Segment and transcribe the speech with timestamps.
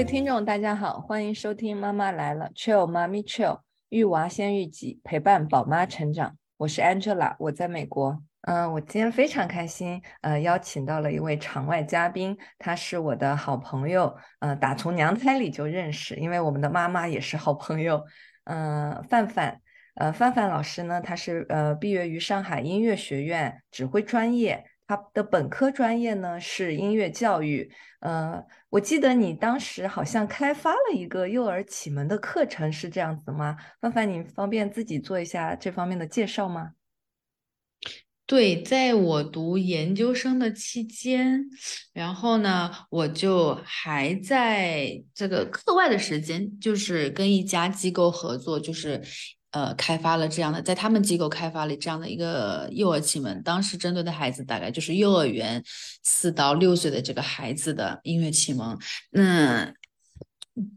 [0.00, 3.60] 位听众，大家好，欢迎收听《妈妈来了》，Chill 妈咪 Chill，
[3.90, 6.38] 育娃先育己，陪伴宝妈成长。
[6.56, 8.18] 我是 Angela，我在美国。
[8.48, 18.02] 嗯，我今天非常开心，呃，邀请到了一位场外嘉宾，他是我的好朋友，呃，打从娘胎里就认识，因为我们的妈妈也是好朋友。
[18.44, 19.60] 嗯，范范，
[19.96, 27.70] 呃，范范老师呢，他是呃毕业于上海音乐学院指挥专业，他的本科专业呢是音乐教育。
[28.00, 33.56] 呃，我记得你当时好像开发了一个幼儿启蒙的课程，是这样子吗？
[33.80, 36.72] 范范，你方便自己做一下这方面的介绍吗？
[38.26, 41.44] 对，在我读研究生的期间，
[41.92, 49.00] 然后呢，我就还在这个课外的时间，就是跟一家机构合作，就是
[49.52, 53.42] 呃，开发了这样的，在他们机构开发了这样的一个幼儿启蒙。
[53.42, 55.62] 当时针对的孩子大概就是幼儿园
[56.02, 58.78] 四到六岁的这个孩子的音乐启蒙。
[59.10, 59.72] 那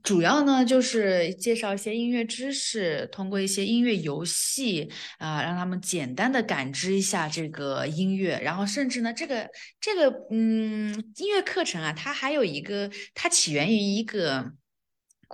[0.02, 9.50] 主要呢就是介绍一些音乐知识，通过一些音乐游戏啊，让他们简单的感知一下这个音乐，然后甚至呢，这个
[9.81, 14.53] 这个嗯音乐课程啊，它还有一个，它起源于一个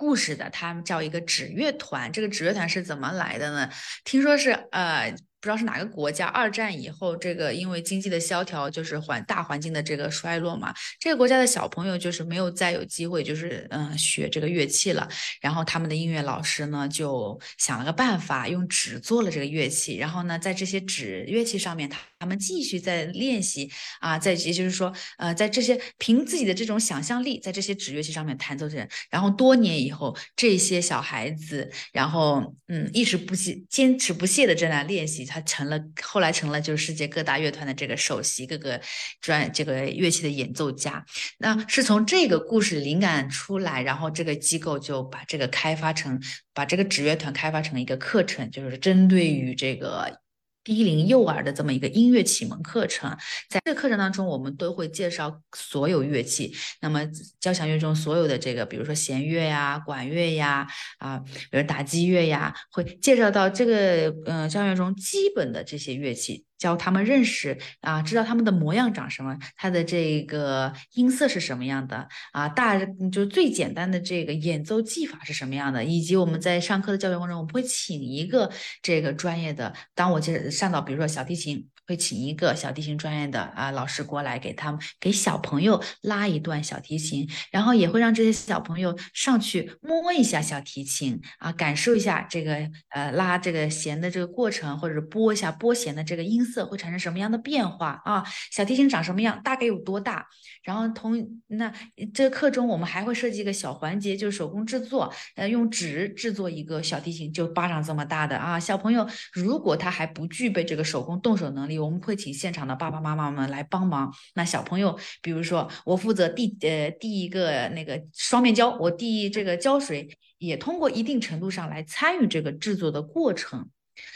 [0.00, 2.10] 故事的，他们叫一个纸乐团。
[2.10, 3.70] 这个纸乐团是怎么来的呢？
[4.02, 5.14] 听说是呃。
[5.40, 15.08] 不知道是哪个国家，二战以后，这个因为经济的萧条，就是环大环境的这个衰落嘛，这个国家的小朋友就是没有再有机会，就是嗯学这个乐器了。
[15.40, 19.96] 然后他们的音乐老师呢，就想了个办法，用纸做了这个乐器。
[19.96, 28.86] 然后呢，在这些纸乐器上面，他他们继续在练习啊，在也就是说，呃，在这些凭自己的这种想象力，在这些纸乐器上面弹奏着。
[29.08, 35.29] 然后多年以后，这些小孩子，然后嗯，一直不懈、坚持不懈的正在练习。
[35.30, 38.80] 他成了，后来成了就是世界各大乐团的这个首席各个
[39.20, 41.04] 专这个乐器的演奏家。
[41.38, 46.20] 那是从这个故事灵感出来，然后这个机构就把这个开发成，
[46.52, 50.19] 把这个纸乐团开发成一个课程，就是针对于这个。
[50.62, 53.10] 低龄幼儿的这么一个音乐启蒙课程，
[53.48, 56.54] 在这个课程当中，我们都会介绍所有乐器。
[56.80, 57.00] 那么
[57.40, 60.66] 交响乐中所有的这个，比如说弦乐呀、管乐呀，
[60.98, 61.18] 啊，
[61.50, 66.44] 比如打击乐呀，会介绍到这个嗯交响乐中基本的这些乐器。
[66.60, 72.78] 教他们认识啊，知道他们的模样长什么，他的这个音色是什么样的啊，大
[73.10, 78.48] 就最简单的这个演奏技法是什么样的，以及我们在上课的教学过程中，我们会请一个
[78.80, 81.66] 这个专业的，当我接上到比如说小提琴。
[81.90, 98.22] 会请一个小提琴专业的啊老师过来给他们给小朋友拉一段小提琴，然后也会让这些小朋友上去摸一下小提琴啊，感受一下这个呃拉这个弦的这个过程，或者是拨一下拨弦的这个音色会产生什么样的变化啊？
[98.52, 99.42] 小提琴长什么样？
[99.42, 100.24] 大概有多大？
[100.62, 101.72] 然后同那
[102.14, 108.60] 这个课中我们还会设计一个小环节，就是手工制作，呃用纸制作一个小提琴，就巴掌这么大的啊。
[108.60, 114.12] 小朋友如果他还不具备这个手工动手能力，我们会请现场的爸爸妈妈们来帮忙。
[114.34, 120.08] 那小朋友，比如说我负责递呃递一个那个双面胶，我递这个胶水，
[120.38, 123.68] 也通过一定程度上来参与这个制作的过程。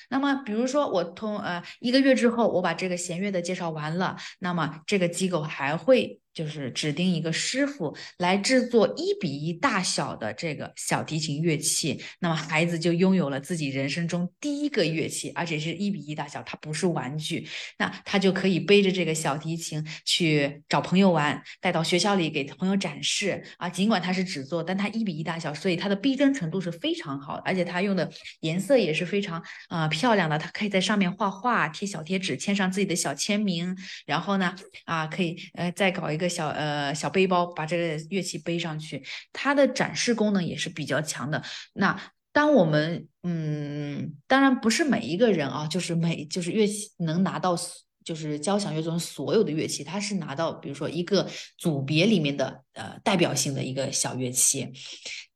[0.09, 6.21] 那么，比如说我通呃一个月之后，我把这个弦乐的介绍完了，那么这个机构还会。
[6.35, 17.47] 就是指定一个师傅来制作一比一大小的这个小提琴乐器，那么孩子就拥有了自己人生中第一个乐器，而且是一比一大小，它不是玩具，
[17.79, 23.71] 那他就可以背着这个小提琴去找朋友玩，带到学校里给朋友展示啊。
[23.71, 34.53] 尽管它是纸做，但它一比一大小，所以它的逼真程度是非常好，而且它用的颜色也是非常啊漂亮的，它可以在上面画画、贴小贴纸、签上自己的小签名，然后呢
[34.85, 36.24] 啊可以呃再搞一个。
[36.29, 39.03] 小呃小背包把这个乐器背上去，
[39.33, 41.43] 它的展示功能也是比较强的。
[41.75, 42.01] 那
[42.33, 47.57] 当我们嗯，当然不是每一个人啊，就是每就是乐器能拿到，
[48.05, 54.73] 就是交响乐中所有的乐器，它是拿到比如说一个组别里面的呃代表性的一个小乐器。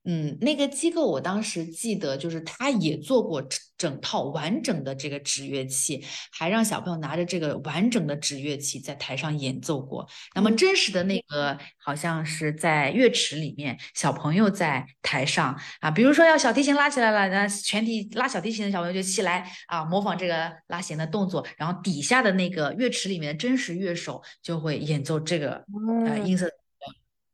[0.08, 3.46] 嗯，那个机构我当时记得就是他也做过。
[3.78, 10.04] 整套完整的这个纸乐器，还让小朋友拿着这个完整的纸乐器在台上演奏过。
[10.34, 25.64] 那么真实的那个好像是在乐池里面，小朋友在台上啊，比如说要小提琴拉起来了，那全体拉小提琴的小朋友就起来啊，模仿这个拉弦的动作，然后底下的那个乐池里面的真实乐手就会演奏这个
[26.04, 26.50] 呃音色。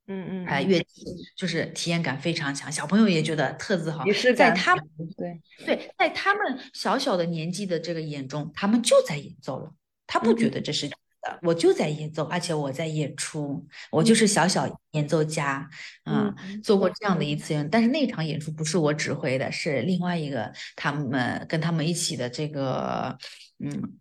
[0.06, 1.02] 嗯嗯，哎，乐器
[1.36, 4.04] 就是体验感非常强，小朋友也觉得特自豪。
[4.04, 4.34] 也是。
[4.34, 4.84] 在他们
[5.16, 9.72] 对对，在他们小小的年纪的这个眼中，他们就在演奏了，
[10.06, 10.96] 他不觉得这是的
[11.40, 15.66] 我就在演奏，而且我在演出，我就是小小演奏家
[16.02, 17.24] 啊，做过这样的。
[17.24, 23.16] 一次，但是那场演出不是我指挥的，是另外一个他们跟他们一起的这个，
[23.58, 23.94] 嗯，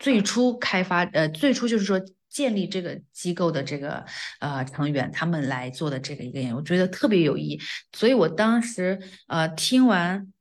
[0.00, 4.04] 最初开发呃，最初就是说建立这个机构的这个
[4.40, 7.60] 呃成员他们来做的这个一个演，我觉得特别有意义，
[7.92, 10.32] 所以我当时呃听完。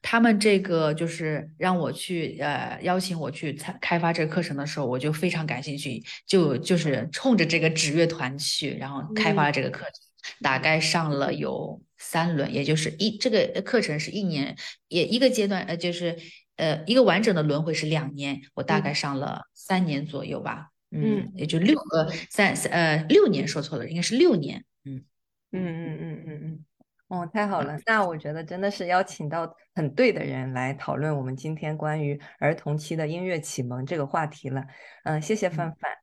[0.00, 9.92] 他们这个就是让我去，呃，邀请我去参开发这个课程的时候，我就非常感兴趣，就就是冲着这个纸乐团去，然后开发了这个课程，
[10.40, 14.56] 大概上了有三轮，也就是一这个课程是一年，
[14.86, 16.16] 也一个阶段，呃，就是
[16.54, 25.04] 呃一个完整的轮回是两年，我大概上了三年左右吧，嗯，也就六呃三三呃六年，说错了，应该是六年，嗯
[25.52, 26.64] 嗯嗯嗯嗯嗯。
[27.08, 27.78] 哦，太好了！
[27.84, 34.64] 那我觉得真的是邀请到很对的人来讨论我们今天关于儿童期的音乐启蒙这个话题了。
[35.04, 35.98] 嗯，谢谢范范。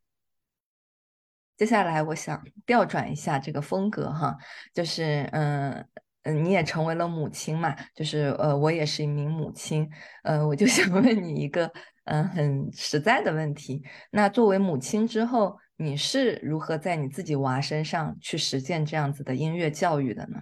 [1.58, 4.38] 接下来我想调转一下这个风格哈，
[4.72, 5.84] 就是嗯
[6.22, 9.90] 嗯，你也成为了母亲嘛，就是呃，我也是一名母亲，
[10.22, 11.74] 呃，我就想问你一个
[12.12, 20.42] 嗯很实在的问题，那作为母亲之后，你是如何在你自己娃身上去实践这样子的音乐教育的呢？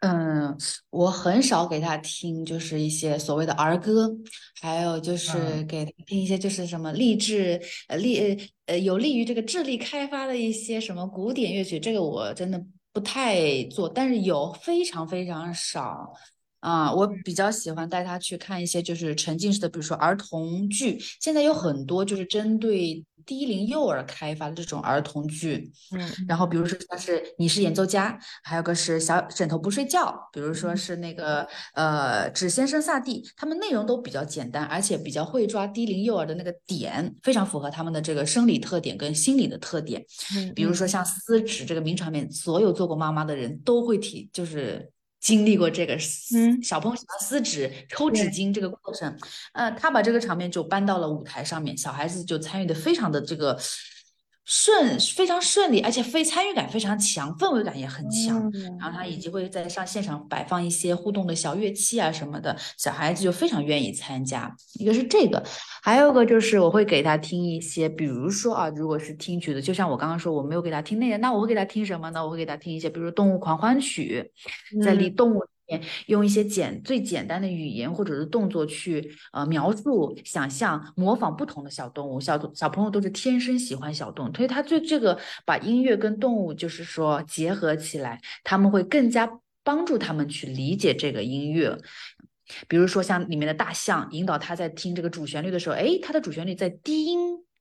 [0.00, 0.56] 嗯，
[0.90, 4.08] 我很少给他听，就是一些所谓的儿歌，
[4.60, 12.62] 还有就是给他听一些就是什么励志呃励呃有利于这个智力开发的一些什么古典乐曲，这个我真的
[12.92, 16.12] 不太做，但是有非常非常少
[16.60, 16.92] 啊。
[16.92, 23.04] 我比较喜欢带他去看一些就是沉浸式的，比如说儿童剧，现在有很多就是针对。
[23.26, 40.02] 低龄幼儿开发的这种儿童剧，嗯，然后比如说像是你是演奏家，还有个是小枕头不睡觉，比如说是那个呃纸先生萨蒂，他们内容都比较简单，而且比较会抓低龄幼儿的那个点，非常符合他们的这个生理特点跟心理的特点。
[40.34, 44.90] 嗯，比如说像撕纸这个名场面，所有做过妈妈的人都会提，就是。
[45.20, 49.18] 经历过这个，撕，小朋友喜欢撕纸、抽纸巾这个过程，
[49.52, 53.58] 呃，他把这个场面就搬到了舞台上面，小孩子就参与的非常的这个。
[54.48, 58.50] 顺非常顺利，而且非参与感非常强，氛围感也很强。
[58.80, 64.50] 然后他以及会在上现场摆放一些互动的小乐器啊什么的，小孩子就非常愿意参加。
[64.78, 65.44] 一个是这个，
[65.82, 72.24] 还有个就是我会给他听一些，比如说啊，如果是听曲子，就像我刚刚说，我没有给他听那个，那我会给他听什么呢？
[72.24, 74.32] 我会给他听一些，比如《动物狂欢曲》，
[74.82, 75.44] 在离动物。
[76.06, 89.30] 用一些简最简单的语言或者是动作去呃描述、想象、模仿不同的小动物，小小朋友都是天生喜欢小动物，所以他对这个把音乐跟动物就是说结合起来，他们会更加
[89.62, 91.76] 帮助他们去理解这个音乐。
[92.66, 97.18] 比如说像里面的大象，引导他在听这个主旋律的时候，哎，它的主旋律在低音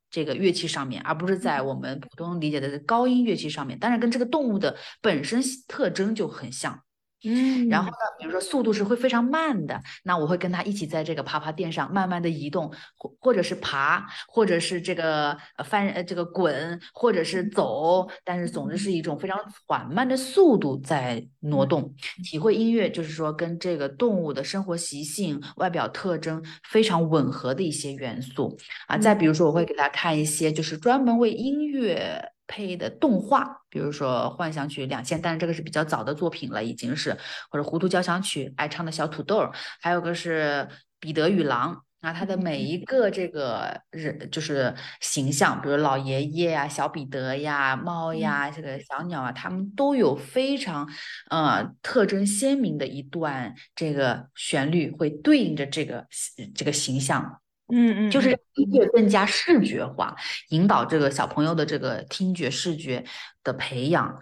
[0.09, 6.81] 这个乐器上面，而不是在我们普通理解的高音乐器上面，当然跟这个动物的本身特征就很像。
[7.23, 15.35] 嗯，然后呢，比如说速度是会非常慢的，那我会跟他一起在这个爬爬垫上慢慢的移动，或或者是爬，或者是这个
[15.65, 21.91] 翻呃这个滚，或者是走，但是总之是一种非常缓慢的速度在挪动，
[22.23, 28.55] 体会音乐就是说跟这个动物的生活习性、外表特征非常吻合的一些元素
[28.87, 28.95] 啊。
[28.95, 32.23] 再比如说，我会给他看一些就是专门为音乐。
[32.47, 37.11] 配的动画，比如说《幻想曲两千》，但是这个是比较早的作品了，已经是
[37.49, 39.51] 或者《糊涂交响曲》，爱唱的小土豆，
[39.81, 40.67] 还有个是
[40.99, 50.89] 《彼得与狼》，那他的每一个这个人就是形象，比如老爷爷呀、小彼得呀、猫呀、这个小鸟啊，他们都有非常
[51.29, 56.07] 呃特征鲜明的一段这个旋律，会对应着这个
[56.55, 57.41] 这个形象。
[57.69, 60.15] 嗯嗯，就是音乐更加视觉化，
[60.49, 63.03] 引导这个小朋友的这个听觉视觉
[63.43, 64.19] 的培养。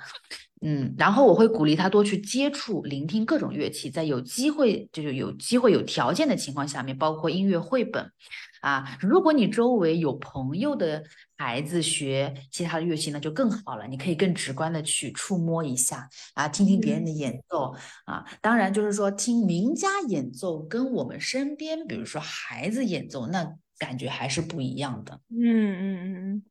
[0.61, 8.11] 嗯，然后我会鼓励他多去接触、聆听各种乐器，在有机会就是有机会、有条件的情况下面，包括音乐绘本。
[8.61, 11.03] 啊，如果你周围有朋友的
[11.37, 13.85] 孩子学其他的乐器，那就更好了。
[13.87, 17.73] 你可以更直观的去触摸一下啊，听听别人的演奏
[18.05, 18.25] 啊。
[18.41, 25.19] 当然，就是说听名家演奏跟我们身边，比如说孩子演奏，那感觉还是不一样的。
[25.29, 26.43] 嗯嗯嗯嗯。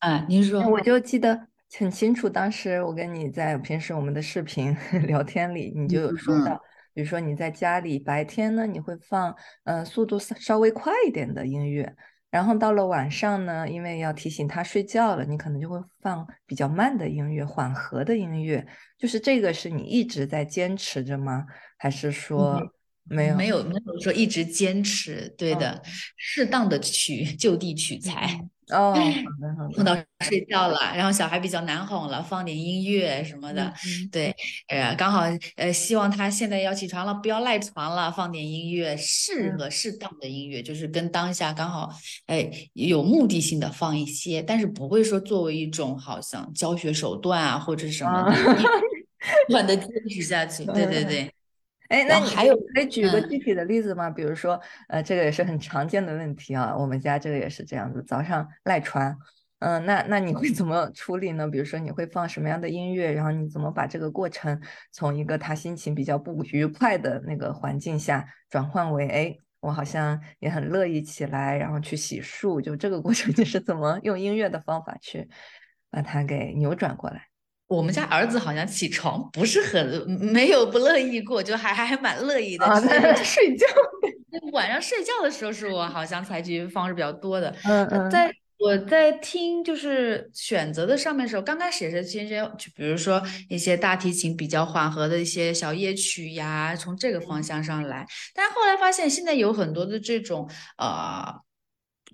[0.00, 1.46] 啊，您说，我就记得
[1.78, 6.60] 很清楚，当时我跟你在平时我们的视频 聊天里，你就有说到。
[6.94, 9.34] 比如说你在家里白天呢，你会放
[9.64, 11.94] 呃速度稍微快一点的音乐，
[12.32, 18.66] 然后到了晚上呢，因为要提醒他睡觉了，你可能就会放比较慢的音乐、缓和的音乐。
[18.98, 21.44] 就是这个是你一直在坚持着吗？
[21.76, 22.58] 还是说
[23.04, 25.28] 没有没有没有说一直坚持？
[25.36, 25.82] 对的，
[26.16, 28.40] 适当的取就地取材。
[28.72, 28.94] 哦。
[29.74, 33.62] 碰到睡觉了，然后小孩比较难哄了，放点音乐什么的。
[33.64, 34.34] 嗯对，
[34.68, 35.22] 呃，刚好
[35.56, 41.90] 呃，希望他现在要起床了，不要赖床了，放点音乐，适嗯合适当的音乐，就是跟当下刚好，
[42.26, 48.62] 哎，有目的性的放一些，但是不会说作为一种好像教学手段啊或者是什么啊的，你
[49.46, 50.64] 不断的坚持下去。
[50.66, 51.32] 对对嗯对，
[51.92, 54.08] 哎，那你还有可以举个嗯具体的例子吗？
[54.08, 54.58] 比如说，
[54.88, 59.14] 呃，这个也是很常见的问题啊，我们家这个也是这样子，早上赖床，
[59.58, 61.46] 嗯、那那你会 怎么处理呢？
[61.46, 64.58] 比如说你会放什么样的音乐，然后你怎么把这个过程
[64.90, 75.28] 从一个他心情比较不愉快的那个环境下转换为，哎，我好像也很乐意起来，然后去洗漱，就这个过程 你是怎么用音乐的方法去
[75.90, 77.26] 把它给扭转过来？
[77.68, 82.66] 我们家儿子好像起床不是很没有不乐意过，就还还还蛮乐意的。
[83.24, 83.66] 睡觉，
[84.52, 87.54] 晚上睡觉的时候是我好像采取方式比较多的。
[87.64, 98.06] 嗯在我在听就是选择的上面的时候，刚开始也是听一些，就比如说一些大提琴比较缓和的一些小夜曲呀，从这个方向上来。
[98.34, 101.40] 但是后来发现，现在有很多的这种呃。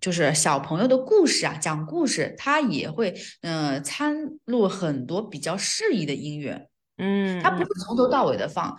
[0.00, 8.76] 就是小朋友的故事啊，讲故事，他也会呃参入很多比较适宜的音乐，嗯，他不是从头到尾的放，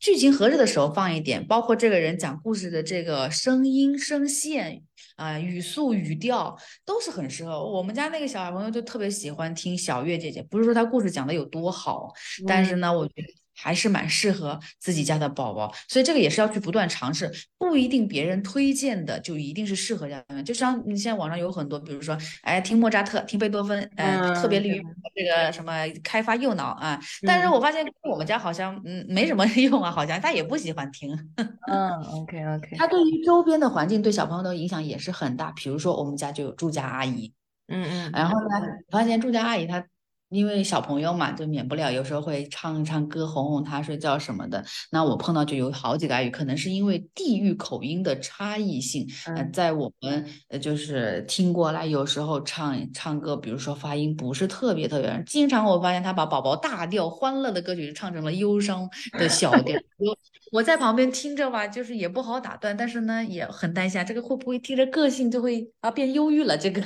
[0.00, 4.82] 剧情合适的时候放一点，包括这个人讲故事的这个声音、声线
[5.16, 7.64] 啊、语速、语调都是很适合。
[7.64, 12.12] 我们家那个小朋友就特别喜欢听小月姐姐，不是说她故事讲的有多好，
[12.46, 13.41] 但是呢，我觉得。
[13.54, 20.44] 还是蛮适合自己家的宝宝，所以这个也是要去不断尝试，不一定别人推荐的就一定是适合家长。
[20.44, 24.82] 就像你现在网上有很多，比如说，哎，听莫扎特、听贝多芬，嗯，特别利于
[25.14, 27.00] 这个什么开发右脑啊。
[27.26, 31.12] 但是我发现我们家好像嗯没什么 用啊，好像他也不喜欢听。
[31.68, 35.50] 嗯，OK OK，他对于周边的环境对小朋友的影响也是很大。
[35.52, 37.32] 比如说我们家就有住家阿姨，
[37.68, 39.84] 嗯嗯，然后呢，发现住家阿姨她。
[40.32, 44.64] 因为小朋友嘛，就免不了有时候会唱一唱歌哄哄他睡觉什么的。
[44.90, 59.78] 那我碰到就有好几个阿姨，可能是因为地域口音的差异性，呃，在我们呃就是听过来，有时候唱唱歌，比如说发音不是特别特别，经常我发现他把宝宝大调欢乐的歌曲唱成了忧伤的小调。
[59.98, 60.16] 我
[60.52, 66.82] 我在旁边听着吧，就是也不好打断，但是呢也很担心这个会不会听着个性就会啊变忧郁了这个。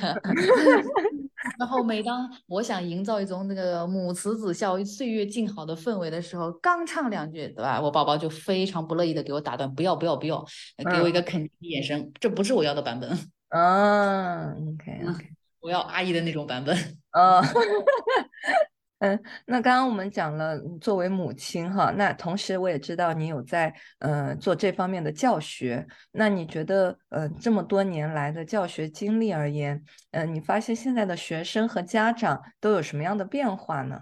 [1.59, 7.81] 然后每当我想营造一种那个母慈子孝、岁月静好的氛围的时候，刚唱两句，对吧？
[7.81, 10.45] 我宝宝就非常不乐意的给我打断，不要不要不要，
[10.93, 13.11] 给我一个肯定的眼神，这不是我要的版本。
[13.49, 15.29] 啊，OK OK，
[15.61, 16.77] 我要阿姨的那种版本。
[17.13, 17.41] 哦，
[18.99, 29.77] 嗯，那刚刚我们讲了作为母亲哈，那同时我也知道你有在呃做这方面的教学，那你觉得呃这么多年来的教学经历而言，
[30.13, 34.01] 嗯、呃，你发现现在的学生和家长都有什么样的变化呢？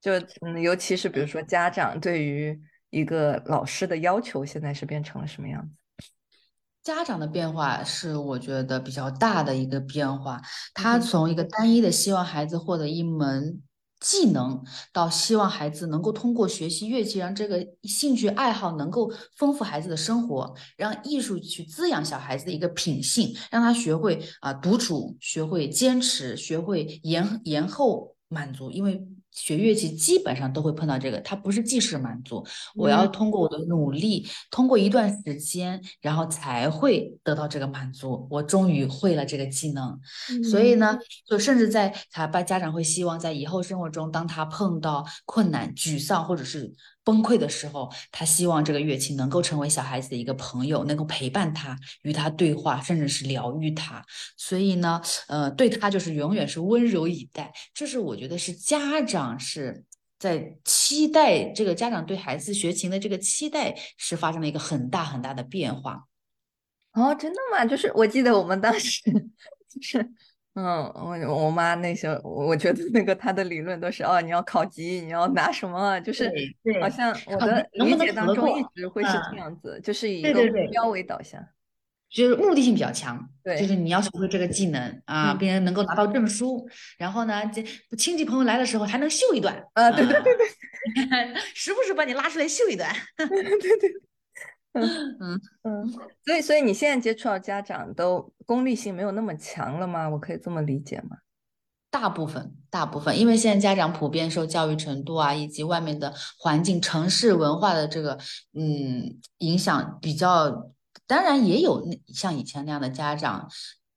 [0.00, 5.76] 就嗯，尤其是比如说家长对于一个老师的要求，现在是变成了什么样子？
[6.82, 10.40] 家长的变化是我觉得比较大的一个变化，
[10.74, 13.62] 他从一个单一的希望孩子获得一门。
[14.00, 14.60] 技能
[14.92, 28.70] 到希望孩子能够通过学习乐器，让这个兴趣爱好能够丰富孩子的生活，让艺术去滋养小孩子的一个品性，让他学会啊独处，学会坚持，学会延延后满足。
[28.70, 29.06] 因为
[29.42, 32.44] 学乐器基本上都会碰到这个，它不是即时满足，
[32.74, 38.26] 我要通过我的努力，通过一段时间，然后才会得到这个满足。
[38.30, 39.98] 我终于会了这个技能，
[40.50, 54.04] 所以呢，就甚至在他爸家长会希望在以后生活中，当他碰到困难、沮丧或者是崩溃的时候，他希望这个乐器能够成为小孩子的一个朋友，能够陪伴他，与他对话，甚至是疗愈他。
[54.36, 57.52] 所以呢，呃，对他就是永远是温柔以待。
[57.72, 59.84] 这是我觉得是家长是
[60.18, 66.04] 在期待这个家长对孩子学琴的这个期待是发生了一个很大很大的变化。
[66.92, 67.64] 哦，真的吗？
[67.64, 69.02] 就是我记得我们当时
[69.68, 70.12] 就是。
[70.54, 76.30] 嗯，我我妈那些，我觉得那个她的理论都是哦，你要考级，你要拿什么，就是
[76.80, 81.00] 好像我的理解当中一直会是这样子，就是以一个目标为。
[81.02, 81.44] 导向，
[82.08, 83.28] 就是目的性比较强。
[83.42, 84.00] 对，就是你要。
[84.00, 87.62] 学会这个技能啊，别人能够拿到证书，然后呢，这
[87.96, 94.09] 亲戚朋友来的时候还能秀一段啊，对对对对， 时不时把你拉出来秀一段， 对对对。
[94.72, 94.82] 嗯
[95.20, 95.92] 嗯嗯，
[96.24, 100.08] 所以所以你现在接触到家长都功利性没有那么强了吗？
[100.08, 101.16] 我可以这么理解吗？
[101.90, 108.16] 大部分大部分，因为现在家长普遍受教育程度啊，以及外面的环境、城市文化的这个
[108.54, 110.70] 嗯影响比较，
[111.08, 111.84] 当然也有
[112.14, 113.48] 像以前那样的家长。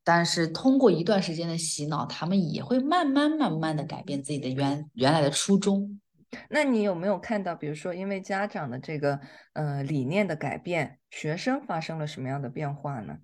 [0.05, 6.01] 但是通过一段时间的洗脑，他们也会慢慢慢慢的改变自己的原原来的初衷。
[6.49, 9.19] 那你有没有看到，比如说因为家长的这个
[9.53, 13.17] 呃理念的改变，学生发生了什么样的变化呢？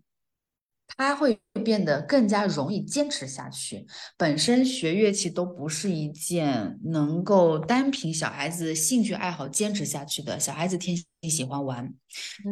[0.97, 3.85] 他会变得更加容易坚持下去。
[4.17, 10.39] 本身学乐器都不是一件能够单凭小孩子兴趣爱好坚持下去的。
[10.39, 11.91] 小孩子天性喜欢玩，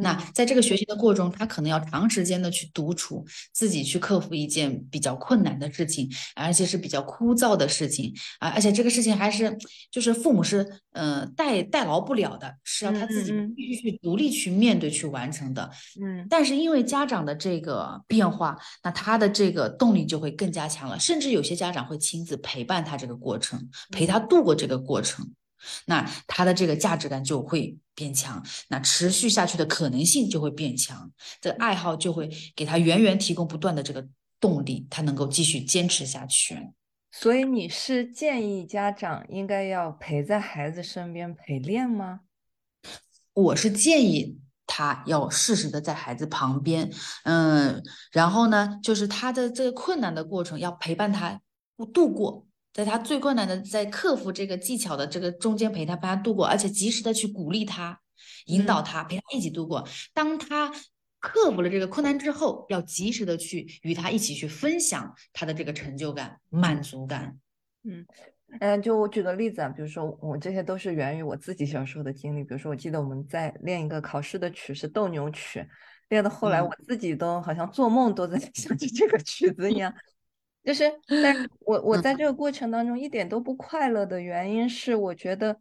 [0.02, 8.50] 那在这个学习的过程中，他可能要长时间的去独处，自己去克服一件比较困难的事情，而且是比较枯燥的事情啊。
[8.50, 9.56] 而且这个事情还是
[9.90, 15.72] 就是父母是呃代代劳不了的，是要他自己必须去独立去面对去完成的。
[16.02, 25.32] 嗯，但是因为家长的这个变化，那他的这个动力就会更加强了，甚至有些家长会亲自陪伴他这个过程，陪他度过这个过程。
[25.86, 31.12] 那他的这个价值感就会变强，那持续下去的可能性就会变强，
[31.42, 34.08] 这个爱好就会给他源源提供不断的这个
[34.40, 36.72] 动力，他能够继续坚持下去。
[37.12, 42.22] 所以你是建议家长应该要陪在孩子身边陪练吗？
[43.34, 46.92] 我是建议他要适时的在孩子旁边，
[47.24, 51.40] 嗯，然后呢，就是他的这个困难的过程要陪伴他
[51.94, 52.47] 度过。
[52.78, 58.00] 在他最困难的，在克服这个技巧的这个中间陪他，帮他度过，而且及时的去鼓励他、
[58.46, 59.84] 引导他，陪他一起度过。
[60.14, 60.72] 当他
[61.18, 67.36] 克服了这个困难之后，要及时的去与他一起去分享他的这个成就感、满足感。
[67.84, 68.06] 嗯
[68.60, 72.44] 嗯，就我举个例子啊，比如说我这些都是源于我自己小时候的经历。
[72.44, 75.68] 比如说，我记得我们在练一个考试的曲是斗牛曲，
[76.10, 79.92] 练到后来我自己都好像做梦都在想起这个曲子一样。
[80.68, 80.84] 就是，
[81.24, 85.58] 但是 我我在这个过程当中一点都不快乐的原因是，我觉得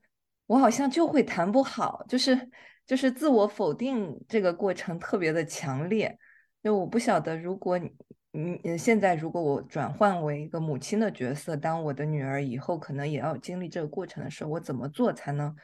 [0.48, 2.50] 我好像就会弹不好，就是
[2.84, 6.18] 就是自我否定这个过程特别的强烈。
[6.60, 15.54] 就我不晓得，如果你你现在如果我转换为一个母亲的角色，当我的女儿以后可能也要经历这个过程的时候，我怎么做才能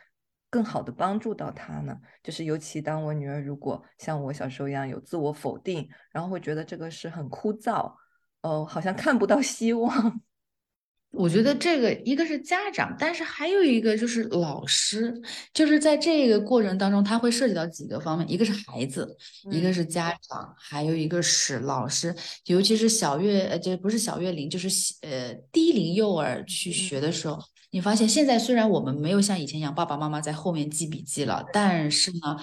[0.48, 1.98] 更好的帮助到她呢？
[2.22, 7.92] 就是尤其当我女儿如果像我小时候一样有自我否定，然后会觉得这个是很枯燥。
[8.42, 10.20] 哦，好像看不到希望。
[11.12, 15.14] 我觉得这个一个是家长，但是还有一个就是老师，
[15.52, 19.14] 就是在这个过程当中，他会涉及到几个方面，一个是孩子，
[19.50, 22.16] 一个是家长，还有一个是老师。
[22.46, 24.68] 尤其是小月，呃，就不是小月龄，就是
[25.02, 27.38] 呃低龄幼儿去学的时候，
[27.72, 32.38] 你发现现在虽然我们没有像以前一样爸爸妈妈在后面记笔记了，但是呢，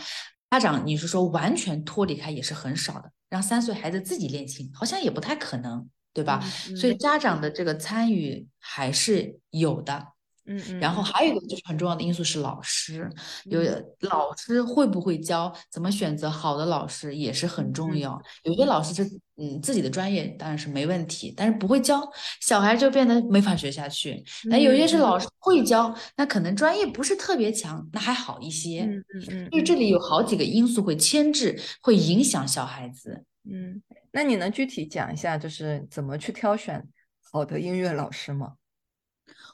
[0.52, 3.12] 家长你是说完全脱离开也是很少的。
[3.30, 6.40] 让三岁孩子自己练琴，好像也不太可能，对吧？
[6.76, 10.08] 所以家长的这个参与还是有的。
[10.50, 10.80] 嗯嗯。
[10.80, 13.10] 然后还有一个就是很重要的因素是老师，
[13.46, 13.62] 有
[14.02, 18.22] 老师会不会教，怎么选择好的老师也是很重要。
[18.44, 19.04] 有些老师是
[19.38, 22.02] 嗯自己的专业当然是没问题，但是不会教
[22.42, 24.22] 小孩就变得没法学下去。
[24.46, 28.82] 那有些是老师会教，那可能专业不是特别强，那还好一些。
[28.82, 29.50] 嗯嗯嗯。
[29.52, 33.24] 就这里有好几个因素会牵制，会影响小孩子。
[33.50, 33.82] 嗯，
[34.12, 36.86] 那你能具体讲一下，就是怎么去挑选
[37.32, 38.54] 好的音乐老师吗？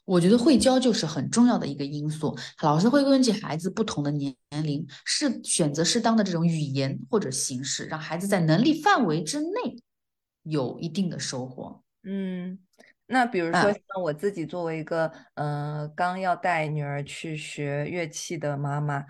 [0.06, 9.82] 我觉得会教就是很重要的一个因素，老师会根据孩子不同的年龄，是选择适当的这种语言或者形式，让孩子在能力范围之内
[10.44, 11.82] 有一定的收获。
[12.04, 12.58] 嗯，
[13.08, 19.04] 那比如说像我自己作为一个呃刚要带女儿去学乐器的妈妈。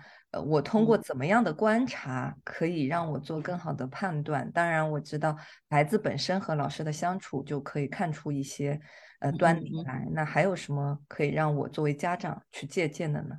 [0.44, 4.50] 我通过怎么样的观察可以让我做更好的判断？
[4.52, 5.34] 当然，我知道
[5.70, 8.78] 孩子本身和老师的相处就可以看出一些
[9.26, 10.06] 呃端倪来。
[10.12, 13.36] 那还有什么可以让我作为家长去借鉴的呢？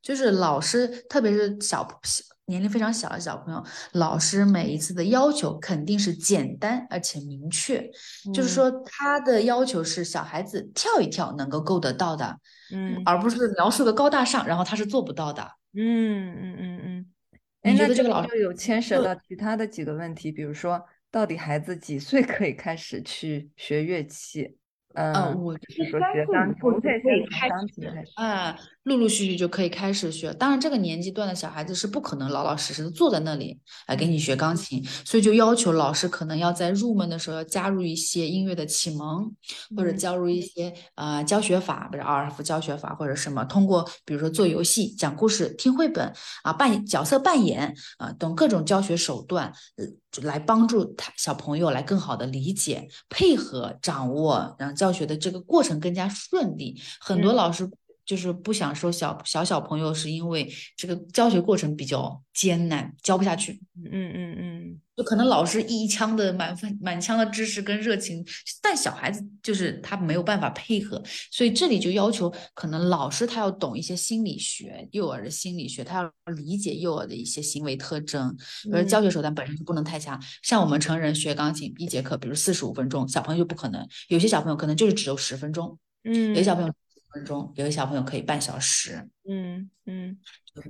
[0.00, 7.90] 就是老师，特别是小小年龄非常小的小朋友，老师每一次的要求肯定是简单而且明确。
[8.34, 12.38] 就是说，他的要求是小孩子跳一跳能够够得到的，
[12.70, 15.42] 嗯，而不是描述个高大上，然后他是做不到的。
[15.72, 24.58] 嗯嗯嗯嗯，你觉得这个老师有牵涉到其他的几个问题，比如说，到底孩子几岁可以开始去学乐器？
[24.94, 28.56] 嗯，我是说学钢琴，可以开钢琴啊。
[28.84, 39.34] 陆陆续续就可以开始学，当然这个年纪段的小孩子是不可能老老实实的坐在那里来给你学钢琴，所以就要求老师可能要在入门的时候要加入一些音乐的启蒙，
[39.74, 56.78] 或者加入一些呃教学法，比如奥尔夫教学法或者什么，通过比如说做游戏、讲故事、听绘本啊，扮角色扮演啊等各种教学手段，呃，来帮助他小朋友来更好的理解、配合、掌握，让教学的这个过程更加顺利。
[57.00, 57.66] 很多老师。
[58.04, 63.60] 就是不想收小小小朋友，是因为这个教学过程比较艰难，教不下去。
[63.76, 68.24] 嗯嗯嗯就可能老师一腔的满分满腔的知识跟热情，
[68.62, 78.36] 但小孩子就是他没有办法配合，所以这里就要求可能老师他要懂一些心理学，幼儿的心理学，他要理解幼儿的一些行为特征，
[78.72, 80.22] 而教学手段本身就不能太强。
[80.42, 86.74] 像我们成人学钢琴一节课，比如四十五分钟，小朋友就不可能，有些小朋友可能就是只有十分钟，嗯，有些小朋友十
[87.14, 90.18] 分钟，有的小朋友可以半小时，嗯嗯。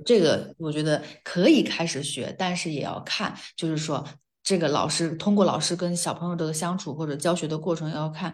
[0.05, 4.07] 这个我觉得可以开始学，但是也要看，就是说
[4.43, 8.33] 这个老师通过老师跟小朋友的相处或者教学的过程，要看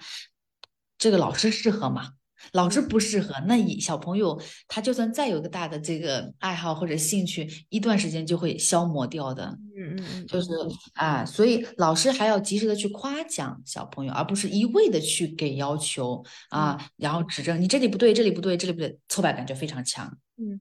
[0.97, 2.11] 这个老师适合吗？
[2.53, 9.57] 老师不适合，那你小朋友他就算再有个大的这个爱好或者兴趣，一段时间就会消磨掉的。
[10.27, 10.49] 就是
[10.93, 20.17] 啊，所以老师还要及时的去夸奖小朋友，而不是一味的去给要求啊，然后指正你这里不对，这里不对，这里不对，挫败感就非常强。
[20.37, 20.59] 嗯。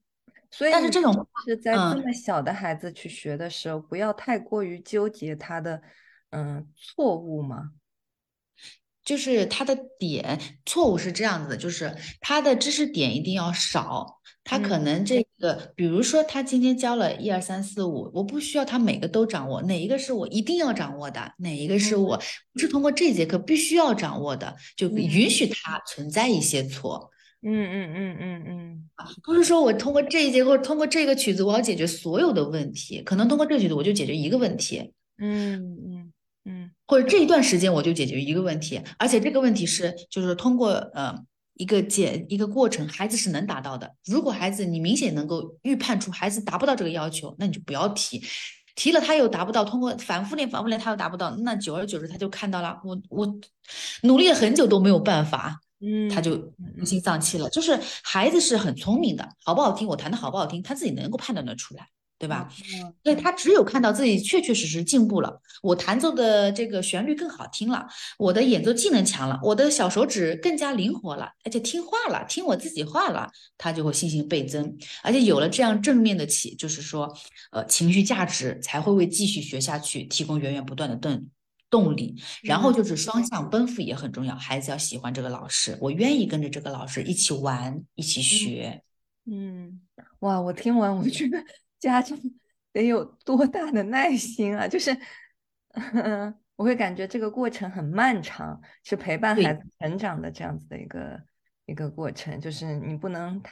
[0.53, 1.15] 所以，但是这种
[1.47, 5.81] 是在这么小的孩子去学的时候，不要太过于纠结他的
[6.31, 7.71] 嗯错误吗？
[9.05, 14.20] 就是他的点错误是这样子的，就是他的知识点一定要少。
[14.43, 22.21] 他可能这个，比如说他今天教了一二三四五，我不需要他每个都掌握，哪一个是我一定要掌握的，哪一个是我
[22.53, 27.11] 不是通过这节课必须要掌握的，就允许他存在一些错。
[27.43, 28.91] 嗯嗯嗯嗯嗯，
[29.23, 33.01] 不是说我通过这一节或者通过这个曲子，我要解决所有的问题。
[33.03, 34.93] 可能通过这个曲子，我就解决一个问题。
[35.19, 36.13] 嗯嗯
[36.45, 41.15] 嗯，或者这一段时间我就解决一个问题，而且这个问题是就是通过呃
[41.61, 43.95] 一个解一个过程，孩子是能达到的。
[44.07, 48.23] 如果孩子你明显能够预判出孩子达不到这个要求，那你就不要提。
[48.75, 53.27] 提了他又达不到，通过反复练反复练他又达不到，那久而久之他就看到了我我
[54.05, 55.61] 努力了很久都没有办法。
[55.81, 56.33] 嗯，他就
[56.79, 57.51] 灰心丧气了。
[57.51, 61.87] 就是孩子是很聪明的，好不好听，我弹的好不好听，他自己能够判断得出来，
[62.21, 62.53] 对吧？
[63.03, 67.87] 所以他只有看到自己确确实实进步了，我弹奏的这个旋律更好听了，
[68.19, 77.17] 我的演奏技能强了，我的小手指更加灵活了，而且听话了，听我自己话了，他就会信心倍增，而且有了这样正面的起，就是说，
[77.53, 81.27] 呃，情绪价值才会为继续学下去提供源源不断的动。
[81.71, 84.35] 动力，然后就是双向奔赴也很重要。
[84.35, 88.83] 孩子要喜欢这个老师，我愿意跟着这个老师一起玩，一起学。
[89.31, 89.81] 嗯，
[90.19, 91.39] 哇，我听完我觉得
[91.81, 92.17] 家长
[92.73, 94.69] 得有多大的耐心啊！
[94.69, 94.97] 就是，
[95.95, 101.21] 嗯我会感觉这个过程很漫长，是陪伴孩子成长的这样子的一个
[101.67, 102.39] 一个过程。
[102.39, 103.43] 就是你不能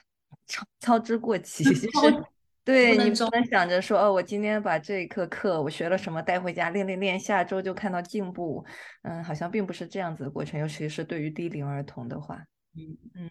[0.47, 2.25] 操操之过急，就是。
[2.64, 8.62] 对你不能想着说哦，我今天把这一课课我学了什么带回家练练练，下周就看到进步。
[9.05, 12.45] 嗯，好像并不是这样子的过程，尤其是对于低龄儿童的话。
[12.76, 13.31] 嗯嗯，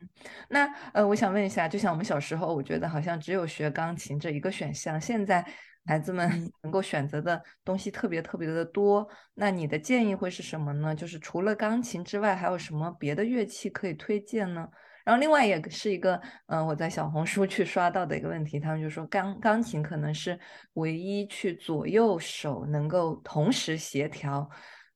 [0.49, 5.45] 那呃，我想问一下，就像我们小时候，我觉得好像只有学钢琴这一个选项，现在
[5.85, 6.29] 孩子们
[6.63, 9.07] 能够选择的东西特别特别的多。
[9.35, 10.93] 那你的建议会是什么呢？
[10.93, 14.67] 就是除了钢琴之外，还有什么别的乐器可以推荐呢？
[15.05, 20.37] 然后另外也是一个，嗯，我在小红书去刷到的一个问题，他们就说钢钢琴可能是
[20.73, 24.49] 唯一去左右手能够同时协调，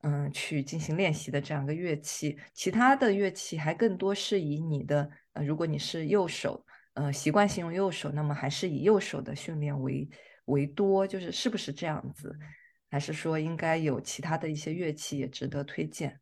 [0.03, 2.35] 嗯，去进行练习的这样一个乐器。
[2.53, 10.09] 其他的乐器还更多是以你的，呃，如果你是右手，呃，习惯性用右手，那么还是以右手的训练为
[10.45, 12.35] 为多，就是是不是这样子？
[12.89, 16.19] 还是说应该有其他的一些乐器也值得推荐？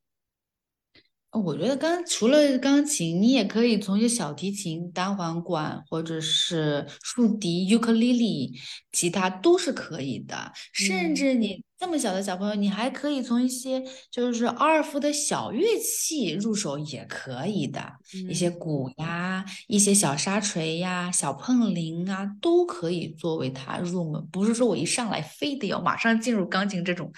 [1.32, 8.60] 我觉得刚除了钢琴，你也可以从一些小提琴、单簧管或者是竖笛、尤克里里，
[8.92, 10.52] 其他都是可以的。
[10.74, 11.64] 甚至你。
[11.80, 17.82] 这么小的小朋友，你还可以从一些就是阿尔夫的小乐器入手也可以的，
[18.30, 24.22] 一些鼓呀，一些小沙锤呀，小碰铃啊，都可以作为他入门。
[24.30, 27.10] 不是说我一上来非得要马上进入钢琴这种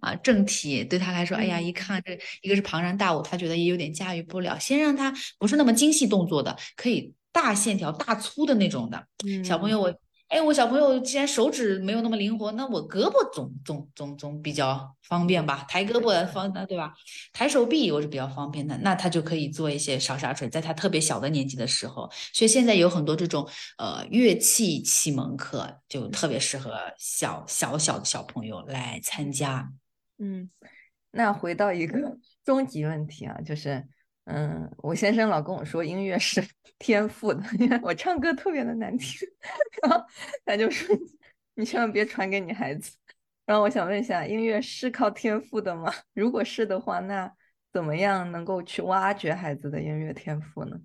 [0.00, 4.58] 啊正题，对他来说，哎呀，一看这一个是庞然大物，他觉得也有点驾驭不了。
[4.58, 9.06] 先让他不是那么精细动作的，可以大线条、大粗的那种的
[9.44, 9.94] 小朋友，我。
[10.28, 15.64] 哎，我小朋友既然手指没有那么灵活，那我胳膊总总总总比较方便吧？
[15.68, 16.92] 抬胳膊方，对吧？
[17.32, 22.10] 抬手臂我是比较方便的，那他就可以做一些小沙锤，在他特别小的年纪的时候。
[22.32, 29.70] 所以现在有很多这种呃乐器启蒙课，就特别适合小小小的小朋友来参加。
[30.18, 30.50] 嗯，
[31.12, 33.86] 那回到一个 终极问题啊，就是。
[34.26, 36.44] 嗯，我先生老跟我说音乐是
[36.78, 39.26] 天赋的，因为我唱歌特别的难听，
[39.82, 40.04] 然后
[40.44, 40.96] 他就说
[41.54, 42.96] 你千万别传给你孩子。
[43.44, 45.92] 然后我想问一下，音乐是靠天赋的吗？
[46.12, 47.32] 如果是的话，那
[47.72, 50.76] 怎么样能够去挖掘孩子的音乐天赋呢？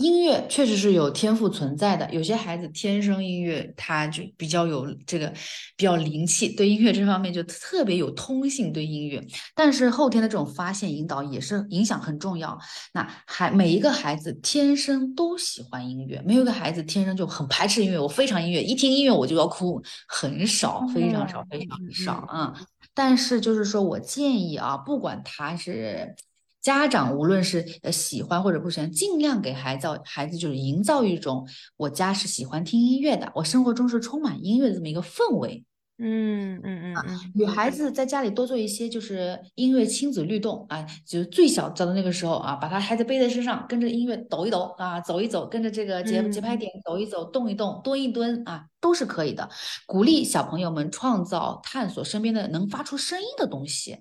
[0.00, 5.30] 音乐确实是有天赋存在的，有些孩子天生音乐他就比较有这个
[5.76, 9.22] 比较灵气，对音乐这方面就特别有通性，对音乐。
[9.54, 12.58] 但是后天的这种发现引导也是影响很重要。
[12.94, 22.54] 那孩每一个孩子天生都喜欢音乐，没有一个孩子天生就很排斥音乐，我非常音乐，一听音乐我就要哭，很少，非常少，非常少啊。
[22.94, 26.16] 但是就是说我建议啊，不管他是。
[26.60, 35.64] 家长无论是呃喜欢或者不喜欢，尽量给孩子孩子就是营造一种我家是喜欢听音乐的，我生活中是充满音乐的这么一个氛围。
[36.02, 49.46] 嗯嗯嗯嗯，女孩子在家里多做一些就是音乐亲子律动啊，就是最小在的那个时候啊，把他孩子背在身上，跟着音乐抖一抖啊，走一走，跟着这个节节拍点走一走，动一动，蹲一蹲啊，都是可以的。
[49.84, 53.98] 鼓励小朋友们创造、探索身边的能发出声音的东西。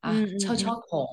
[0.00, 1.06] 啊，敲敲桶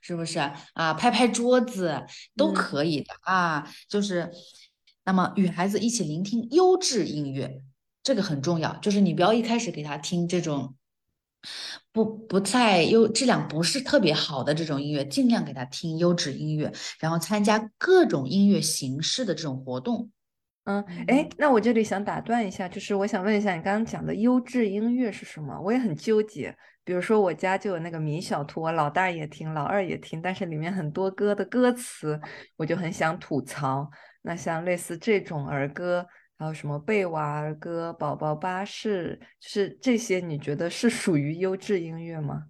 [0.00, 0.38] 是不是
[0.74, 0.94] 啊？
[0.94, 2.04] 拍拍桌子
[2.36, 3.68] 都可以的啊。
[3.88, 4.30] 就是，
[5.04, 7.62] 那么与孩子一起聆听优质音乐，
[8.02, 8.76] 这个很重要。
[8.76, 10.74] 就是你不要一开始给他听这种
[11.92, 20.10] 不不太优质量不是特别好的这种音乐，尽量给他听优质音乐，然后参加各种音乐形式的这种活动。
[20.64, 25.60] 嗯，哎，那我这里想打断一下，就是我想问一下，你刚刚讲的优质音乐是什么？
[25.60, 26.56] 我也很纠结。
[26.84, 32.20] 比如说我家就有那个米小兔，我老大也听，老二也听，但是里面很多歌的歌词，
[32.56, 33.90] 我就很想吐槽。
[34.22, 36.06] 那像类似这种儿歌，
[36.38, 42.44] 还有什么贝瓦儿歌、宝宝巴士，就是这些，你觉得是属于优质音乐吗？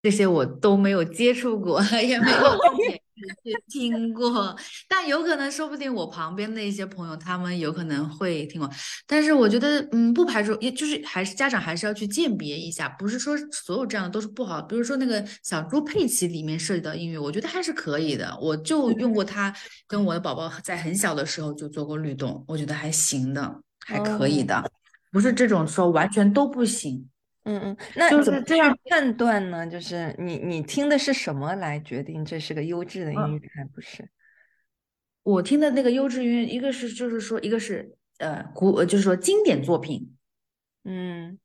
[0.00, 2.38] 这些我都没有接触过， 也没有
[3.44, 4.56] 去听过，
[4.88, 8.70] 但有可能，说不定我旁边的一些朋友，他们有可能会听过。
[9.06, 14.62] 但是我觉得，嗯，不排除，也就是还是家长还是要去鉴别一下，不是说所有这样的都是不好。
[14.62, 18.36] 比如说那个小猪佩奇里面涉及到音乐，我觉得还是可以的。
[18.40, 19.54] 我就用过它，
[19.86, 24.70] 跟我的宝宝在很小的时候就做过律动，我觉得还行的，还可以的，
[25.10, 27.08] 不是这种说完全都不行。
[27.48, 29.66] 嗯嗯，那就是这样判断呢？
[29.66, 34.06] 就是你你听的是什么来决定这是个优质的音乐还不是？
[35.22, 40.14] 我听的那个优质音乐，一个是就是说，一个是呃古，就是说经典作品，
[40.84, 41.38] 嗯。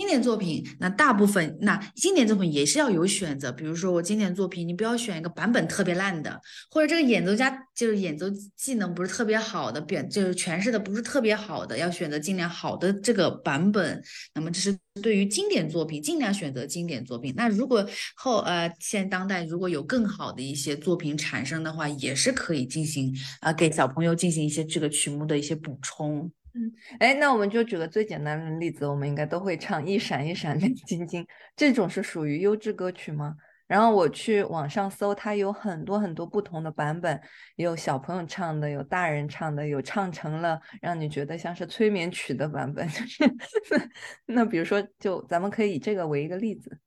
[0.00, 3.52] 经典作品，那大部分那经典作品也是要有选择。
[3.52, 8.24] 比如说我经典作品，你不要选一个版本特别烂的，或者这个演奏家就是演奏
[8.56, 14.02] 技能不是特别好的，表就是诠释的不是特别好的，要选择尽量好的这个版本。
[14.34, 17.34] 那么这是对于经典作品，尽量选择经典作品。
[17.36, 17.86] 那如果
[18.16, 26.32] 后呃现当代如果有更好的一些作品产生的话，也是可以进行啊给小朋友进行一些这个曲目的一些补充。
[26.54, 31.22] 嗯，哎，那我们就举个最简单的例子，我们应该都会唱《一闪一闪亮 晶晶》，
[31.54, 33.36] 这种是属于优质歌曲吗？
[33.68, 37.20] 然后我去网上搜，它有很多很多不同的版本，
[37.54, 42.88] 有小朋友唱的，有大人唱的，有唱成了让你觉得像是催眠曲的版本。
[42.88, 43.24] 就是
[44.26, 46.80] 那比如说，就咱们可以以这个为一个例子。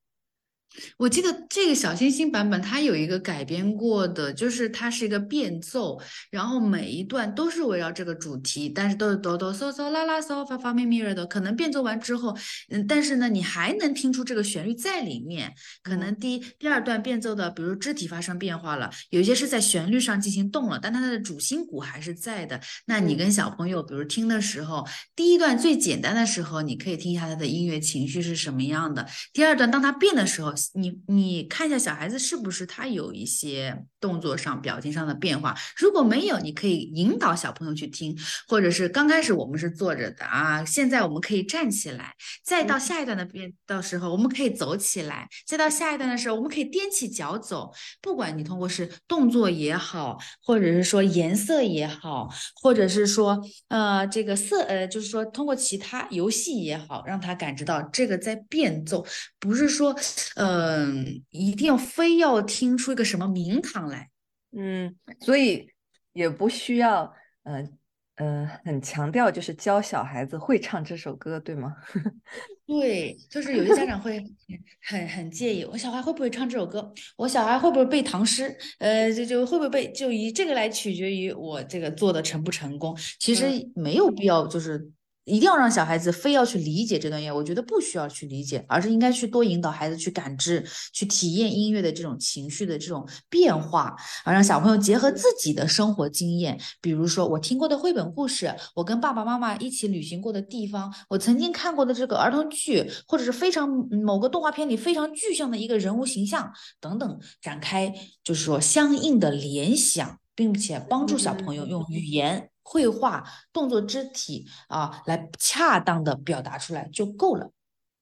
[0.98, 11.26] 我记得这个小星星版本，它有一个改编过的，就是它是一个变奏，然后每一段都是围绕这个主题，但是都是哆哆嗦嗦啦啦嗦发发咪咪的。
[11.26, 12.38] 可能变奏完之后，
[12.70, 15.54] 嗯，但是呢，你还能听出这个旋律在里面。
[15.82, 22.60] 可能第一、第二段变奏的，比如肢体发生变化了，有一些是在旋律上进行动了，但它的主心骨还是在的。
[22.86, 29.08] 那你跟小朋友，比如听的时候，第一段最简单的时候，你可以听一下他的音乐情绪是什么样的。
[29.34, 30.54] 第二段当他变的时候。
[30.76, 35.56] 你你你看一下小孩子是不是他有一些动作上、表情上的变化？
[35.78, 38.14] 如果没有，你可以引导小朋友去听，
[38.50, 47.72] 或者是刚开始我们是坐着的啊，现在我们可以站起来，再到下一段的变，到时候我们可以走起来，再到下一段的时候我们可以踮起脚走。
[48.02, 52.28] 不管你通过是动作也好，或者是说颜色也好，
[52.62, 59.06] 或者是说呃这个色呃，就是说通过其他游戏也好，让他感知到这个在变奏，
[59.40, 59.96] 不是说
[60.36, 60.73] 呃。
[60.74, 64.10] 嗯，一定要非要听出一个什么名堂来，
[64.52, 65.68] 嗯，所以
[66.14, 67.78] 也不需要，嗯
[68.16, 71.76] 嗯，很强调就是教小孩子会唱这首歌，对吗？
[72.66, 74.24] 对，就是有些家长会
[74.82, 82.98] 很很介意，我小孩会不会唱这首歌，我小孩会不会背唐诗，呃，就就会不会背，就以这个来取决于我这个做的成不成功。
[83.20, 84.90] 其实没有必要，就是。
[85.26, 103.70] 一定要让小孩子非要去理解这段音乐，我觉得不需要去理解，而是应该去多引导孩子去感知、去体验音乐的这种情绪的这种变化，而让小朋友结合自己的生活经验，比如说我听过的绘本故事，我跟爸爸妈妈一起旅行过的地方，我曾经看过的这个儿童剧，或者是非常
[104.04, 110.20] 某个动画片里非常具象的一个人物形象等等，展开就是说相应的联想。
[110.36, 117.52] 并且帮助小朋友用语言、绘画、动作、肢体啊来恰当的表达出来就够了。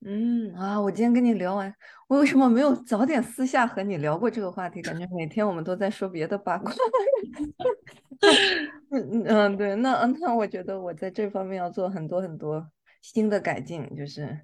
[0.04, 1.71] 嗯啊，我今天跟你聊完，
[2.08, 4.82] 我为什么没有早点私下和你聊过这个话题？
[4.82, 6.74] 感觉每天我们都在说别的八卦。
[8.89, 12.67] 嗯嗯，对，那那我觉得我在这方面要做很多很多
[13.02, 14.39] 新的改进，就是，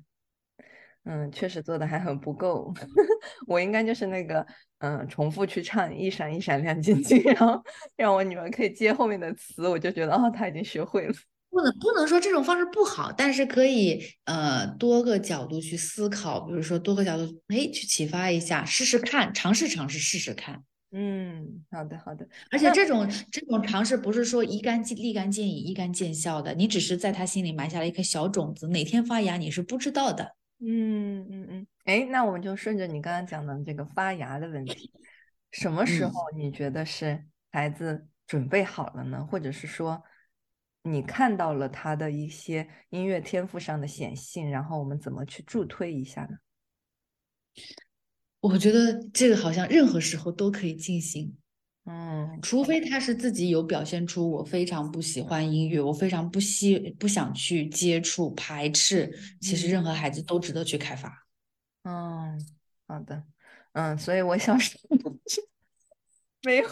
[1.08, 2.74] 嗯，确实做的还很不够。
[3.48, 4.46] 我应该就是那个，
[4.80, 7.63] 嗯，重复去唱一闪一闪亮晶晶，然后
[7.96, 11.13] 让我女儿可以接后面的词，我就觉得哦，她已经学会了。
[11.50, 20.62] 不能不能说这种方式不好，但是可以呃多个角度去思考，比如说多个角度，哎，去启发一下，试试看，尝试尝试，试试看。
[20.91, 22.28] 嗯，好的好的。
[22.52, 30.36] 而且这种这种尝试不是说一干立竿见影、一干见效的，你只是在他心里埋下了一颗小种子，哪天发芽你是不知道的。
[30.60, 31.67] 嗯嗯嗯。
[31.86, 34.91] 哎，那我们就顺着你刚刚讲的这个发芽的问题，
[35.52, 39.26] 什么时候你觉得是孩子准备好了呢？
[39.26, 40.04] 或者是说？
[40.84, 46.38] 你看到了他的一些音乐天赋上的显性，然后我们怎么去助推一下呢？
[48.39, 51.36] 我觉得这个好像任何时候都可以进行，
[51.89, 61.26] 嗯，除非他是自己有表现出我非常不喜欢音乐，我非常不希不想去接触排斥，其实任何孩子都值得去开发。
[61.84, 62.38] 嗯，
[62.88, 63.23] 好的，
[63.71, 64.80] 嗯，所以我想说，
[66.43, 66.67] 没有。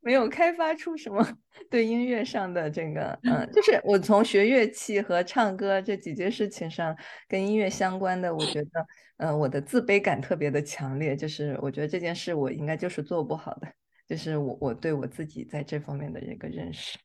[0.00, 1.36] 没有开发出什么
[1.68, 13.66] 对音乐上的这个，嗯， 就是我从学乐器和唱歌这几件事情上跟音乐相关的，我觉得，嗯，我的自卑感特别的强烈，就是我觉得这件事我应该就是做不好的，
[14.08, 16.98] 就是我我对我自己在这方面的一个认识，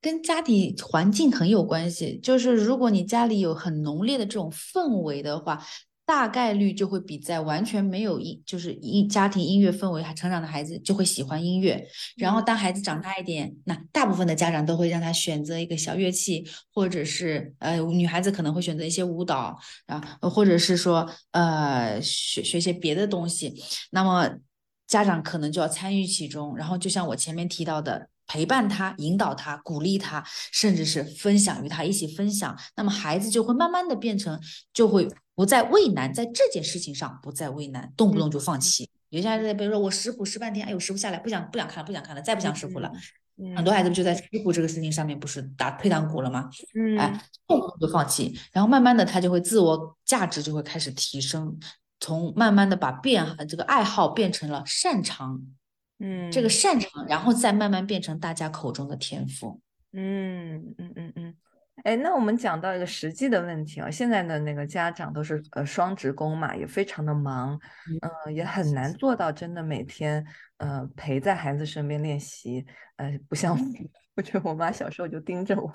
[0.00, 5.64] 跟家庭环境很有关系，就是如果你家里有很浓烈的这种氛围的话。
[6.06, 11.86] 大概率就会比在完全没有音，就是音家庭音乐氛围还成长的孩子就会喜欢音乐。
[12.16, 16.44] 然后当孩子长大一点，那大部分的家长都会让他选择一个小乐器，
[16.74, 23.54] 或者是呃女孩子可能会选择一些舞蹈啊，或者是说呃学学些别的东西。
[23.92, 24.28] 那么
[24.90, 26.54] 家长可能就要参与其中。
[26.54, 28.10] 然后就像我前面提到的。
[28.32, 34.40] 陪伴他，引导他，鼓励他，甚至是分享与他一起分享，那么孩子就会慢慢的变成，
[34.72, 38.88] 就会不再畏难，在这件事情上不再畏难，动不动就放弃。
[39.08, 42.92] 有些孩子，比如说我识谱识半天，哎呦识不下来，不想不想看了，不想看了，再不想识谱了。
[43.56, 46.48] 很多孩子就在识谱这个事情上面不是打退堂鼓了吗？
[46.76, 51.58] 嗯，哎，动不动就放弃，然后慢慢的他就会自我价值就会开始提升，
[52.00, 55.40] 从慢慢的把变这个爱好变成了擅长。
[56.02, 59.60] 嗯，这个擅长，然后再慢慢变成大家口中的天赋。
[59.92, 61.36] 嗯嗯嗯嗯，
[61.84, 67.60] 哎，那我们讲到一个实际的问题啊，现在的那个家长都是呃双职工嘛，也非常的忙，
[68.26, 70.24] 嗯，也很难做到真的每天
[70.56, 72.64] 呃陪在孩子身边练习。
[72.96, 73.54] 呃，不像
[74.16, 75.70] 我觉得我妈小时候就盯着我。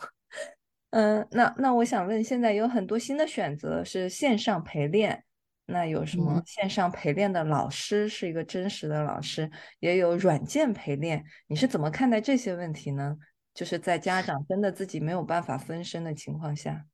[0.90, 5.24] 嗯，那那我想问，现在有很多新的选择是线上陪练。
[5.65, 9.49] 那有什么线上陪练的老师是一个真实的老师，
[9.80, 13.17] 也有软件陪练，你是怎么看待这些问题呢？
[13.54, 16.86] 就是在家长真的自己没有办法分身的情况下，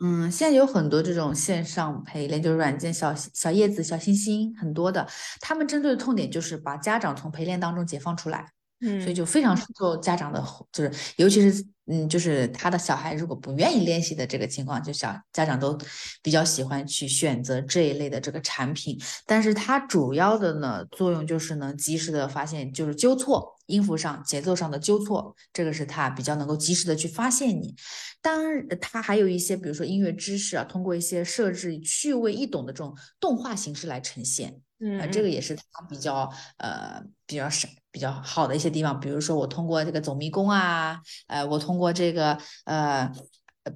[0.00, 5.06] 嗯，现在有很多这种线上陪练，就是软件小小叶子、小星星很多的，
[5.40, 8.50] 他们针对的痛点就是把家长从陪练当中解放出来，
[8.80, 11.64] 嗯，所以就非常受家长的，就是尤其是。
[11.86, 15.78] 嗯，就是他的小孩如果不愿意练习的这个情况，就小家长都
[16.22, 18.98] 比较喜欢去选择这一类的这个产品。
[19.26, 27.74] 但是它主要的呢作用就是能及时的发现，就是纠错，音符上、节奏上的纠错，这个是它比较能够及时的去发现你。
[28.22, 34.58] 当然，它还有一些，比如说音乐知识啊，通过一些设置趣味易懂的这种动画形式来呈现。
[34.80, 37.68] 嗯，这个也是它比较呃比较少。
[37.94, 43.08] 比较好的一些地方，比如说我通过这个走迷宫啊，呃，我通过这个呃，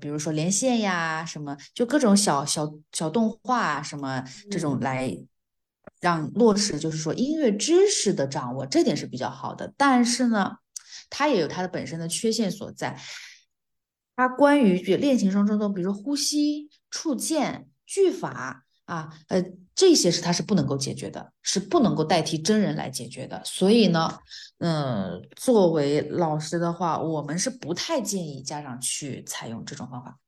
[0.01, 5.17] 比如说连线呀，什么就各种小小小动画什么这种来
[6.01, 9.73] 让落实，就是说音乐知识的掌握，这点是比较好的。
[9.77, 10.57] 但是呢，
[11.09, 13.01] 它也有它的本身的缺陷所在。
[14.17, 19.45] 它关于练琴声中的，比如说呼吸、触键、句法啊，呃。
[19.79, 23.41] 这些是他是不能够解决的，是不能够代替真人来解决的。
[23.45, 24.19] 所以呢，
[24.59, 30.19] 嗯，作为老师的话，我们是不太建议家长去采用这种方法。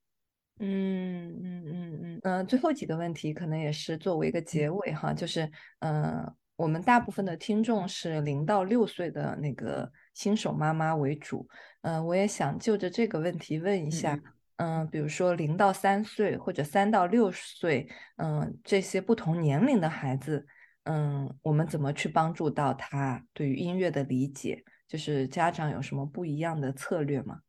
[0.61, 5.51] 嗯嗯嗯嗯呃，最后几个问题可能也是作为一个结尾哈，就是
[5.81, 11.45] 嗯，我们大部分的听众是零到六岁的那个新手妈妈为主，
[11.83, 14.15] 嗯，我也想就着这个问题问一下。
[14.15, 14.23] 嗯，
[14.61, 20.47] 嗯比如说零到三岁或者三到六岁，嗯，这些不同年龄的孩子，
[20.85, 24.63] 嗯，我们怎么去帮助到他对于音乐的理解？
[24.87, 27.41] 就是家长有什么不一样的策略吗？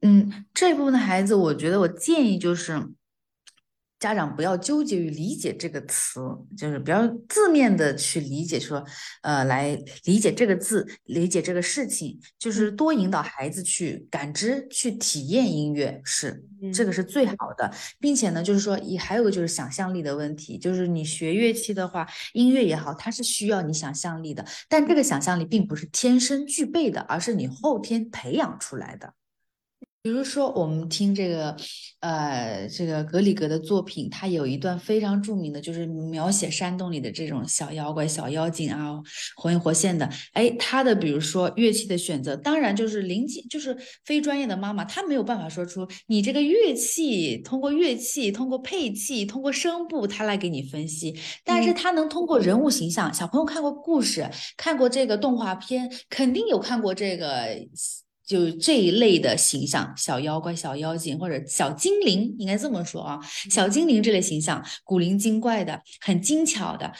[0.00, 2.94] 嗯，这部分的孩子，我觉得我建议就是。
[4.04, 6.20] 家长不要纠结于理解这个词，
[6.58, 8.84] 就是不要字面的去理解，说，
[9.22, 9.74] 呃，来
[10.04, 29.14] 理解这个字，理解这个事情，就是多引导孩子去感知、去体验音乐，是这个是最好的，并且呢，就是说，也还有个就是想象力的问题，就是你学乐器的话，音乐也好，它是需要你想象力的，但这个想象力并不是天生具备的，而是你后天培养出来的。
[30.04, 31.56] 比如说，我们听这个，
[32.00, 39.00] 呃，这个格里格的作品，他有一段非常著名的，就是描写山洞里的这种小妖怪、小妖精啊，
[39.34, 40.06] 活灵活现的。
[40.34, 43.74] 哎，他的比如说乐器的选择，当然就是零基，就是
[44.04, 51.18] 非专业的妈妈，她没有办法说出你这个乐器通过乐器、通过配器、通过声部，他来给你分析。
[51.42, 54.28] 但是他能通过人物形象，小朋友看过故事，
[54.58, 57.48] 看过这个动画片，肯定有看过这个。
[58.24, 63.20] 就这一类的形象，小妖怪、小妖精或者小精灵，应该这么说啊，
[63.50, 66.92] 小精灵这类形象，古灵精怪的，很精巧的。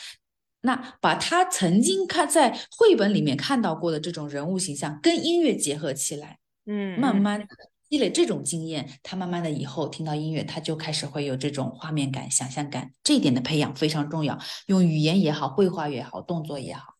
[0.60, 7.46] 那把他曾经看在绘本里面看到过的这种人物形象，跟音乐结合起来，嗯，慢慢
[7.90, 12.90] 积累这种经验，他慢慢的以后听到音乐，他就开始会有这种画面感、想象感。
[13.02, 16.94] 这一点的培养非常重要，用语言也好，绘画也好，动作也好。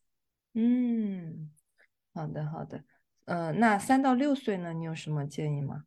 [0.55, 1.51] 嗯，
[2.15, 2.83] 好的，好的。
[3.27, 4.73] 呃，那三到六岁呢？
[4.73, 5.85] 你有什么建议吗？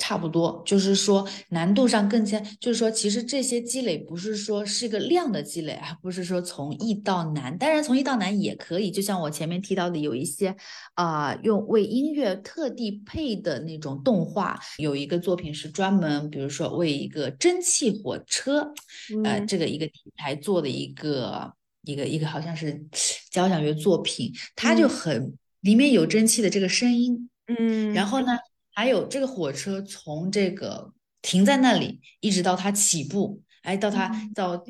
[0.00, 7.58] 差不多，就是说难度上更加，就是说其实这些积累不是说是一个量的积累，而不是说从易到难。
[7.58, 10.56] 当然从易到难也可以，就像我前面提到的，有一些
[10.94, 18.72] 啊用为音乐特地配的那种动画，有一个作品是专门，比如说为一个蒸汽火车，
[19.24, 21.52] 呃，这个一个题材做的一个
[21.82, 22.82] 一个一个好像是
[23.30, 25.36] 交响乐作品，它就很。
[25.60, 28.38] 里面有蒸汽的这个声音，嗯，然后呢，
[28.72, 30.92] 还有这个火车从这个
[31.22, 34.62] 停在那里，一直到它起步，哎，到它到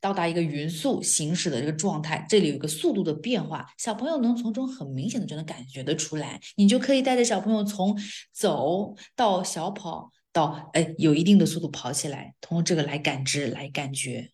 [0.00, 7.98] 到达一个匀速行驶的这个状态，这里有一个速度的变化，小朋友能从中很明显的就能感觉得出来，你就可以带着小朋友从
[8.30, 14.30] 走到小跑到哎有一定的速度跑起来，通过这个来感知来感觉。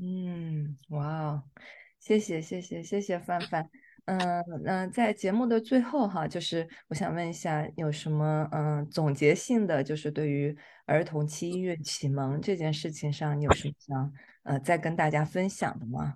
[0.00, 1.44] 嗯，哇，
[2.00, 3.70] 谢谢谢谢谢谢范范。
[4.08, 10.56] 嗯那，在节目的最后哈，就是我想问一下，有什么嗯总结性的，就是对于
[10.86, 14.12] 儿童期音乐启蒙这件事情上，你有什么想
[14.44, 16.14] 呃再跟大家分享的吗？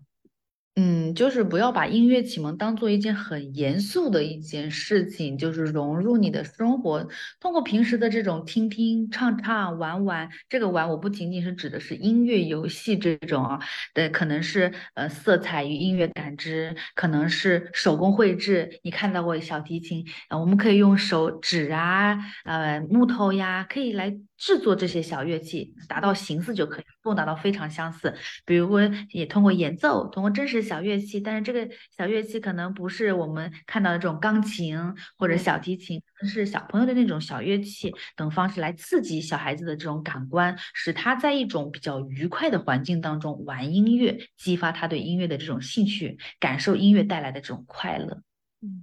[0.77, 7.07] 嗯，就是不要把音乐启蒙当做一件很严肃的一件事情，就是融入你的生活，
[7.41, 10.31] 通过平时的这种听听、唱唱、玩玩。
[10.49, 13.61] 这个玩，我不仅仅是指的是音乐游戏这种啊，
[13.93, 18.81] 对，可能是呃色彩与音乐感知，可能是手工绘制。
[18.83, 20.39] 你看到过小提琴啊？
[20.39, 24.17] 我们可以用手指啊，呃木头呀，可以来。
[24.43, 28.13] 制作这些小乐器，达到形似就可以，不用达到非常相似。
[28.45, 34.77] 比如说，也通过演奏，通过真实小乐器，但是这个小乐器可能不是我们看到的这种钢琴
[35.17, 48.21] 或者小提琴，是小朋友的那种小乐器等方式来刺激小孩子的这种感官，使他在一种比较愉快的环境当中玩音乐，激发他对音乐的这种兴趣，感受音乐带来的这种快乐。
[48.61, 48.83] 嗯，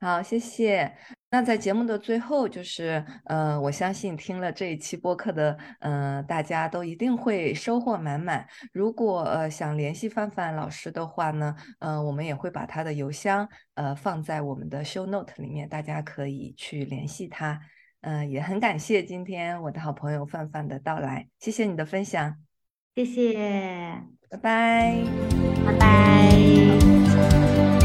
[0.00, 1.19] 好，谢谢。
[1.32, 8.44] 那在节目的最后，就是，呃，我相信听了这一期播客的，呃，大家都一定会收获满满。
[8.72, 17.60] 如果呃想联系范范老师的话呢，呃，我们也会把他的邮箱，呃，放在我们的 show note 里面，大家可以去联系他。
[18.00, 22.38] 嗯，也很感谢今天我的好朋友范范的到来，谢谢你的分享，
[22.96, 25.00] 谢谢，拜拜，
[25.64, 27.79] 拜拜。